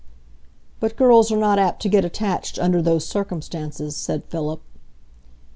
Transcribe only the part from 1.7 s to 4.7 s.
to get attached under those circumstances," said Philip.